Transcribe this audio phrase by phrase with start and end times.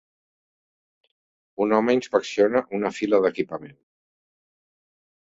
[1.65, 3.77] Un home inspecciona una fila d'equipament.